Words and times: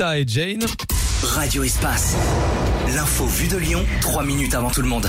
Et 0.00 0.24
Jane. 0.26 0.64
Radio 1.22 1.62
Espace. 1.62 2.16
L'info 2.96 3.26
vue 3.26 3.46
de 3.46 3.56
Lyon, 3.56 3.84
3 4.00 4.24
minutes 4.24 4.52
avant 4.54 4.68
tout 4.68 4.82
le 4.82 4.88
monde. 4.88 5.08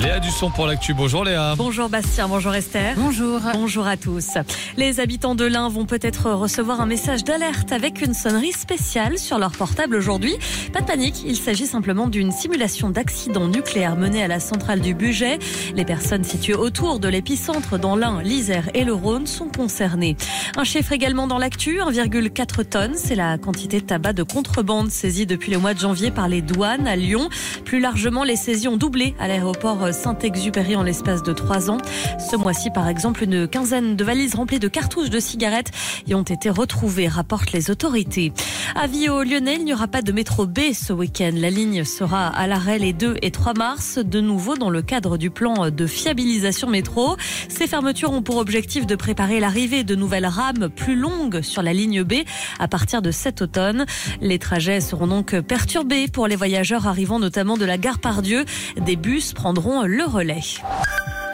Léa 0.00 0.18
Dusson 0.18 0.50
pour 0.50 0.66
l'actu. 0.66 0.94
Bonjour 0.94 1.24
Léa. 1.24 1.54
Bonjour 1.56 1.88
Bastien, 1.88 2.26
bonjour 2.26 2.54
Esther. 2.54 2.94
Bonjour. 2.96 3.40
Bonjour 3.52 3.86
à 3.86 3.96
tous. 3.96 4.30
Les 4.76 4.98
habitants 4.98 5.36
de 5.36 5.44
l'Ain 5.44 5.68
vont 5.68 5.84
peut-être 5.86 6.32
recevoir 6.32 6.80
un 6.80 6.86
message 6.86 7.22
d'alerte 7.22 7.70
avec 7.70 8.02
une 8.02 8.14
sonnerie 8.14 8.52
spéciale 8.52 9.18
sur 9.18 9.38
leur 9.38 9.52
portable 9.52 9.94
aujourd'hui. 9.94 10.34
Pas 10.72 10.80
de 10.80 10.86
panique, 10.86 11.22
il 11.24 11.36
s'agit 11.36 11.66
simplement 11.66 12.08
d'une 12.08 12.32
simulation 12.32 12.90
d'accident 12.90 13.46
nucléaire 13.46 13.96
menée 13.96 14.24
à 14.24 14.28
la 14.28 14.40
centrale 14.40 14.80
du 14.80 14.94
budget. 14.94 15.38
Les 15.76 15.84
personnes 15.84 16.24
situées 16.24 16.54
autour 16.54 16.98
de 16.98 17.08
l'épicentre 17.08 17.78
dans 17.78 17.94
l'Ain, 17.94 18.22
l'Isère 18.22 18.70
et 18.74 18.84
le 18.84 18.94
Rhône 18.94 19.26
sont 19.26 19.48
concernées. 19.48 20.16
Un 20.56 20.64
chiffre 20.64 20.92
également 20.92 21.28
dans 21.28 21.38
l'actu, 21.38 21.78
1,4 21.78 22.64
tonnes, 22.64 22.94
c'est 22.96 23.14
la 23.14 23.38
quantité 23.38 23.80
de 23.80 23.86
tabac 23.86 24.14
de 24.14 24.24
contrebande 24.24 24.90
saisie 24.90 25.26
depuis 25.26 25.52
le 25.52 25.58
mois 25.58 25.74
de 25.74 25.78
janvier 25.78 26.10
par 26.10 26.28
les 26.28 26.42
douanes 26.42 26.88
à 26.88 26.96
Lyon. 26.96 27.28
Plus 27.64 27.78
largement, 27.78 28.24
les 28.24 28.36
saisies 28.36 28.68
ont 28.68 28.76
doublé 28.76 29.14
à 29.20 29.28
l'aéroport 29.28 29.81
Saint-Exupéry 29.90 30.76
en 30.76 30.82
l'espace 30.82 31.22
de 31.22 31.32
trois 31.32 31.70
ans. 31.70 31.78
Ce 32.18 32.36
mois-ci, 32.36 32.70
par 32.70 32.86
exemple, 32.86 33.24
une 33.24 33.48
quinzaine 33.48 33.96
de 33.96 34.04
valises 34.04 34.34
remplies 34.34 34.60
de 34.60 34.68
cartouches 34.68 35.10
de 35.10 35.18
cigarettes 35.18 35.70
y 36.06 36.14
ont 36.14 36.22
été 36.22 36.50
retrouvées, 36.50 37.08
rapportent 37.08 37.52
les 37.52 37.70
autorités. 37.70 38.32
Avis 38.74 39.08
aux 39.08 39.22
Lyonnais, 39.22 39.56
il 39.56 39.64
n'y 39.64 39.72
aura 39.72 39.88
pas 39.88 40.02
de 40.02 40.12
métro 40.12 40.46
B 40.46 40.72
ce 40.72 40.92
week-end. 40.92 41.32
La 41.34 41.50
ligne 41.50 41.84
sera 41.84 42.28
à 42.28 42.46
l'arrêt 42.46 42.78
les 42.78 42.92
2 42.92 43.16
et 43.22 43.30
3 43.30 43.54
mars, 43.54 43.98
de 43.98 44.20
nouveau 44.20 44.56
dans 44.56 44.70
le 44.70 44.82
cadre 44.82 45.16
du 45.16 45.30
plan 45.30 45.70
de 45.70 45.86
fiabilisation 45.86 46.68
métro. 46.68 47.16
Ces 47.48 47.66
fermetures 47.66 48.12
ont 48.12 48.22
pour 48.22 48.36
objectif 48.36 48.86
de 48.86 48.94
préparer 48.94 49.40
l'arrivée 49.40 49.84
de 49.84 49.94
nouvelles 49.94 50.26
rames 50.26 50.68
plus 50.68 50.96
longues 50.96 51.42
sur 51.42 51.62
la 51.62 51.72
ligne 51.72 52.02
B 52.02 52.14
à 52.58 52.68
partir 52.68 53.02
de 53.02 53.10
cet 53.10 53.42
automne. 53.42 53.86
Les 54.20 54.38
trajets 54.38 54.80
seront 54.80 55.06
donc 55.06 55.38
perturbés 55.40 56.08
pour 56.08 56.26
les 56.26 56.36
voyageurs 56.36 56.86
arrivant 56.86 57.18
notamment 57.18 57.56
de 57.56 57.64
la 57.64 57.78
gare 57.78 57.98
Pardieu. 57.98 58.44
Des 58.80 58.96
bus 58.96 59.32
prendront 59.32 59.71
le 59.80 60.04
relais. 60.04 60.60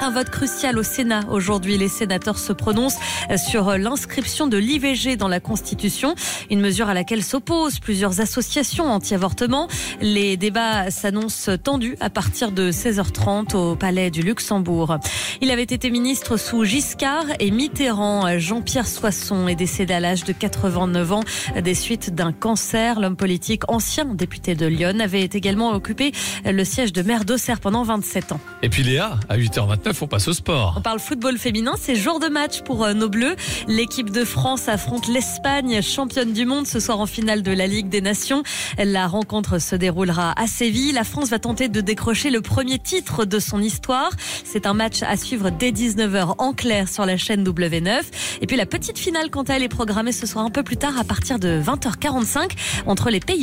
Un 0.00 0.10
vote 0.10 0.30
crucial 0.30 0.78
au 0.78 0.84
Sénat. 0.84 1.24
Aujourd'hui, 1.28 1.76
les 1.76 1.88
sénateurs 1.88 2.38
se 2.38 2.52
prononcent 2.52 2.98
sur 3.36 3.76
l'inscription 3.76 4.46
de 4.46 4.56
l'IVG 4.56 5.16
dans 5.16 5.26
la 5.28 5.40
Constitution, 5.40 6.14
une 6.50 6.60
mesure 6.60 6.88
à 6.88 6.94
laquelle 6.94 7.22
s'opposent 7.22 7.80
plusieurs 7.80 8.20
associations 8.20 8.90
anti-avortement. 8.90 9.66
Les 10.00 10.36
débats 10.36 10.90
s'annoncent 10.90 11.56
tendus 11.58 11.96
à 12.00 12.10
partir 12.10 12.52
de 12.52 12.70
16h30 12.70 13.56
au 13.56 13.76
Palais 13.76 14.10
du 14.10 14.22
Luxembourg. 14.22 14.98
Il 15.40 15.50
avait 15.50 15.62
été 15.62 15.90
ministre 15.90 16.36
sous 16.36 16.64
Giscard 16.64 17.26
et 17.40 17.50
Mitterrand. 17.50 18.38
Jean-Pierre 18.38 18.86
Soisson 18.86 19.48
est 19.48 19.56
décédé 19.56 19.94
à 19.94 20.00
l'âge 20.00 20.24
de 20.24 20.32
89 20.32 21.12
ans 21.12 21.22
des 21.60 21.74
suites 21.74 22.14
d'un 22.14 22.32
cancer. 22.32 23.00
L'homme 23.00 23.16
politique 23.16 23.62
ancien 23.68 24.04
député 24.04 24.54
de 24.54 24.66
Lyon 24.66 25.00
avait 25.00 25.24
également 25.24 25.72
occupé 25.72 26.12
le 26.44 26.64
siège 26.64 26.92
de 26.92 27.02
maire 27.02 27.24
d'Auxerre 27.24 27.60
pendant 27.60 27.82
27 27.82 28.32
ans. 28.32 28.40
Et 28.62 28.68
puis 28.68 28.82
Léa, 28.84 29.18
à 29.28 29.36
8h29, 29.36 29.87
on 30.00 30.06
passe 30.06 30.30
sport. 30.32 30.74
On 30.76 30.80
parle 30.80 30.98
football 30.98 31.38
féminin, 31.38 31.74
c'est 31.80 31.94
jour 31.94 32.20
de 32.20 32.28
match 32.28 32.62
pour 32.62 32.86
nos 32.94 33.08
Bleus. 33.08 33.36
L'équipe 33.66 34.10
de 34.10 34.24
France 34.24 34.68
affronte 34.68 35.08
l'Espagne, 35.08 35.80
championne 35.82 36.32
du 36.32 36.44
monde 36.44 36.66
ce 36.66 36.80
soir 36.80 37.00
en 37.00 37.06
finale 37.06 37.42
de 37.42 37.52
la 37.52 37.66
Ligue 37.66 37.88
des 37.88 38.00
Nations. 38.00 38.42
La 38.78 39.06
rencontre 39.06 39.58
se 39.58 39.76
déroulera 39.76 40.32
à 40.38 40.46
Séville. 40.46 40.92
La 40.92 41.04
France 41.04 41.30
va 41.30 41.38
tenter 41.38 41.68
de 41.68 41.80
décrocher 41.80 42.30
le 42.30 42.40
premier 42.40 42.78
titre 42.78 43.24
de 43.24 43.38
son 43.38 43.62
histoire. 43.62 44.10
C'est 44.44 44.66
un 44.66 44.74
match 44.74 45.02
à 45.02 45.16
suivre 45.16 45.50
dès 45.50 45.70
19h 45.70 46.34
en 46.38 46.52
clair 46.52 46.88
sur 46.88 47.06
la 47.06 47.16
chaîne 47.16 47.44
W9. 47.44 48.00
Et 48.40 48.46
puis 48.46 48.56
la 48.56 48.66
petite 48.66 48.98
finale, 48.98 49.30
quant 49.30 49.42
à 49.42 49.54
elle, 49.54 49.62
est 49.62 49.68
programmée 49.68 50.12
ce 50.12 50.26
soir 50.26 50.44
un 50.44 50.50
peu 50.50 50.62
plus 50.62 50.76
tard 50.76 50.98
à 50.98 51.04
partir 51.04 51.38
de 51.38 51.60
20h45 51.62 52.50
entre 52.86 53.10
les 53.10 53.20
Pays-Bas 53.20 53.38